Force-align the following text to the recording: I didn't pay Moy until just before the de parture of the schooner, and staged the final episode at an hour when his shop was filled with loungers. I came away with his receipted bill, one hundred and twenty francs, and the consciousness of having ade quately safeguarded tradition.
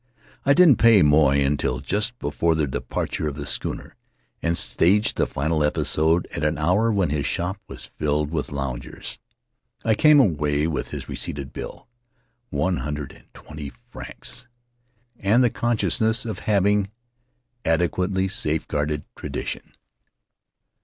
I 0.47 0.55
didn't 0.55 0.77
pay 0.77 1.03
Moy 1.03 1.45
until 1.45 1.79
just 1.79 2.17
before 2.17 2.55
the 2.55 2.65
de 2.65 2.79
parture 2.81 3.27
of 3.29 3.35
the 3.35 3.45
schooner, 3.45 3.95
and 4.41 4.57
staged 4.57 5.15
the 5.15 5.27
final 5.27 5.63
episode 5.63 6.27
at 6.35 6.43
an 6.43 6.57
hour 6.57 6.91
when 6.91 7.11
his 7.11 7.27
shop 7.27 7.59
was 7.67 7.85
filled 7.85 8.31
with 8.31 8.51
loungers. 8.51 9.19
I 9.85 9.93
came 9.93 10.19
away 10.19 10.65
with 10.65 10.89
his 10.89 11.07
receipted 11.07 11.53
bill, 11.53 11.87
one 12.49 12.77
hundred 12.77 13.11
and 13.11 13.31
twenty 13.35 13.73
francs, 13.91 14.47
and 15.19 15.43
the 15.43 15.51
consciousness 15.51 16.25
of 16.25 16.39
having 16.49 16.89
ade 17.63 17.91
quately 17.91 18.27
safeguarded 18.31 19.03
tradition. 19.15 19.75